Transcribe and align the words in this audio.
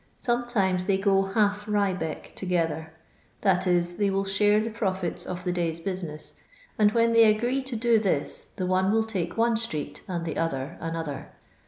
Sometimes 0.19 0.85
they 0.85 0.97
go 0.97 1.21
half" 1.25 1.65
Rybeck" 1.67 2.33
together— 2.35 2.91
that 3.41 3.67
is, 3.67 3.97
they 3.97 4.09
will 4.09 4.25
share 4.25 4.59
the 4.59 4.71
profiU 4.71 5.27
of 5.27 5.43
the 5.43 5.51
day's 5.51 5.79
busi 5.79 6.05
ness, 6.05 6.41
and 6.75 6.91
when 6.93 7.13
they 7.13 7.25
agree 7.25 7.61
to 7.61 7.75
do 7.75 7.99
this 7.99 8.45
the 8.45 8.65
one 8.65 8.91
will 8.91 9.03
take 9.03 9.37
one 9.37 9.55
street, 9.55 10.01
and 10.07 10.25
the 10.25 10.37
other 10.37 10.75
another. 10.79 11.31